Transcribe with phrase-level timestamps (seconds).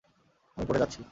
[0.57, 0.99] আমি পড়ে যাচ্ছি!